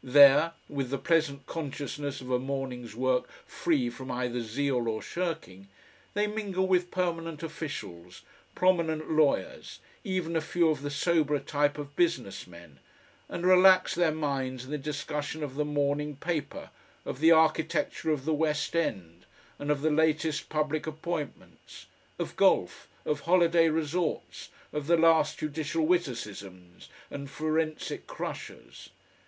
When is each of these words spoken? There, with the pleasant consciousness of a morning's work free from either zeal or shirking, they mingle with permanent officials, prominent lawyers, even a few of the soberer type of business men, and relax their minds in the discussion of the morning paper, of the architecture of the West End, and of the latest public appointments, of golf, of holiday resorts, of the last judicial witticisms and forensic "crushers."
There, 0.00 0.52
with 0.68 0.90
the 0.90 0.96
pleasant 0.98 1.46
consciousness 1.46 2.20
of 2.20 2.30
a 2.30 2.38
morning's 2.38 2.94
work 2.94 3.28
free 3.44 3.90
from 3.90 4.12
either 4.12 4.38
zeal 4.40 4.86
or 4.86 5.02
shirking, 5.02 5.66
they 6.14 6.28
mingle 6.28 6.68
with 6.68 6.92
permanent 6.92 7.42
officials, 7.42 8.22
prominent 8.54 9.10
lawyers, 9.10 9.80
even 10.04 10.36
a 10.36 10.40
few 10.40 10.68
of 10.68 10.82
the 10.82 10.90
soberer 10.92 11.40
type 11.40 11.78
of 11.78 11.96
business 11.96 12.46
men, 12.46 12.78
and 13.28 13.44
relax 13.44 13.96
their 13.96 14.12
minds 14.12 14.66
in 14.66 14.70
the 14.70 14.78
discussion 14.78 15.42
of 15.42 15.56
the 15.56 15.64
morning 15.64 16.14
paper, 16.14 16.70
of 17.04 17.18
the 17.18 17.32
architecture 17.32 18.12
of 18.12 18.24
the 18.24 18.32
West 18.32 18.76
End, 18.76 19.26
and 19.58 19.68
of 19.68 19.82
the 19.82 19.90
latest 19.90 20.48
public 20.48 20.86
appointments, 20.86 21.86
of 22.20 22.36
golf, 22.36 22.86
of 23.04 23.22
holiday 23.22 23.68
resorts, 23.68 24.50
of 24.72 24.86
the 24.86 24.96
last 24.96 25.40
judicial 25.40 25.84
witticisms 25.86 26.88
and 27.10 27.28
forensic 27.28 28.06
"crushers." 28.06 28.90